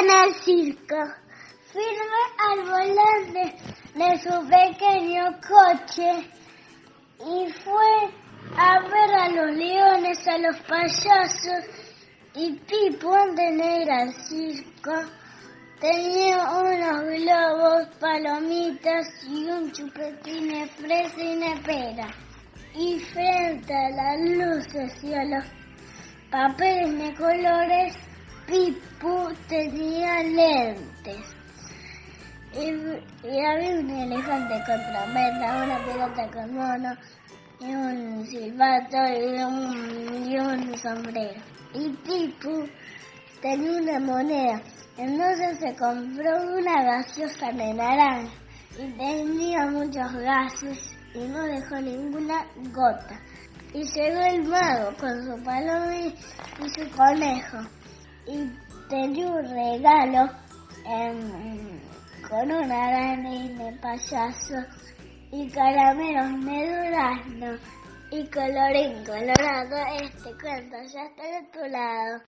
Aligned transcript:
en 0.00 0.10
el 0.10 0.34
circo, 0.34 0.96
firme 1.72 2.22
al 2.38 2.60
volante 2.68 3.56
de 3.94 4.18
su 4.18 4.48
pequeño 4.48 5.24
coche 5.46 6.30
y 7.20 7.52
fue 7.52 8.10
a 8.56 8.80
ver 8.80 9.14
a 9.14 9.28
los 9.28 9.56
leones, 9.56 10.26
a 10.26 10.38
los 10.38 10.56
payasos 10.60 11.64
y 12.34 12.52
Pipo 12.60 13.14
de 13.34 13.82
ir 13.82 13.90
al 13.90 14.12
circo 14.14 14.92
tenía 15.80 16.38
unos 16.50 17.02
globos, 17.02 17.88
palomitas 17.98 19.24
y 19.28 19.44
un 19.46 19.72
chupetín 19.72 20.48
de 20.48 20.66
fresa 20.66 21.20
y 21.20 21.38
de 21.38 21.56
pera. 21.64 22.08
Y 22.74 23.00
frente 23.00 23.74
a 23.74 23.90
las 23.90 24.20
luces 24.20 25.02
y 25.02 25.14
a 25.14 25.24
los 25.24 25.44
papeles 26.30 26.98
de 26.98 27.14
colores, 27.14 28.09
Pipo 28.50 29.28
tenía 29.48 30.24
lentes. 30.24 31.36
Y, 32.52 32.68
había 33.22 33.78
un 33.78 33.90
elefante 33.90 34.54
con 34.66 34.80
trompeta, 34.90 35.64
una 35.64 35.78
pelota 35.84 36.30
con 36.32 36.54
mono, 36.56 36.90
y 37.60 37.72
un 37.72 38.26
silbato 38.26 38.96
y 39.06 39.40
un, 39.40 40.28
y 40.28 40.36
un 40.36 40.76
sombrero. 40.78 41.40
Y 41.74 41.90
Pipo 41.98 42.66
tenía 43.40 43.70
una 43.70 44.00
moneda, 44.00 44.60
entonces 44.96 45.60
se 45.60 45.76
compró 45.76 46.42
una 46.58 46.82
gaseosa 46.82 47.52
de 47.52 47.72
naranja 47.72 48.32
y 48.80 48.90
tenía 48.98 49.66
muchos 49.66 50.12
gases 50.12 50.90
y 51.14 51.20
no 51.20 51.44
dejó 51.44 51.76
ninguna 51.76 52.44
gota. 52.72 53.16
Y 53.72 53.84
llegó 53.84 54.20
el 54.22 54.42
mago 54.42 54.92
con 54.98 55.22
su 55.22 55.44
paloma 55.44 55.96
y 55.96 56.68
su 56.74 56.90
conejo 56.96 57.58
y 58.26 58.50
tenía 58.88 59.26
un 59.26 59.42
regalo 59.42 60.30
en, 60.86 61.80
con 62.28 62.50
una 62.50 62.86
araña 62.86 63.64
de 63.64 63.78
payaso 63.78 64.54
y 65.32 65.48
caramelos 65.50 66.44
de 66.44 66.68
durazno 66.68 67.58
y 68.10 68.26
colorín 68.26 69.04
colorado. 69.04 69.76
Este 70.02 70.30
cuento 70.40 70.76
ya 70.92 71.02
está 71.04 71.22
de 71.22 71.42
tu 71.52 71.68
lado. 71.68 72.22